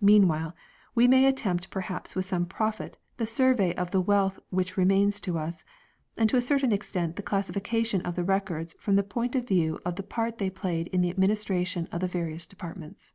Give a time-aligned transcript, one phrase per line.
[0.00, 0.54] Meanwhile,
[0.94, 5.36] we may attempt perhaps with some profit the survey of the wealth which remains to
[5.36, 5.64] us;
[6.16, 9.78] and to a certain extent the classification of the Records from the point of view
[9.84, 13.12] of the part they played in the administration of the various departments.